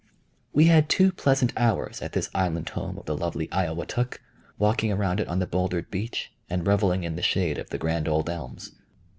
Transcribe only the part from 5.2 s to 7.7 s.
on the bowldered beach, and reveling in the shade of